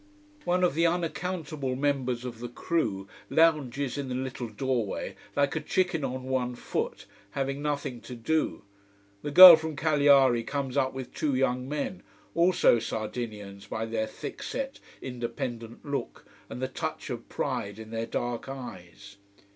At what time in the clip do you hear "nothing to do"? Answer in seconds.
7.61-8.63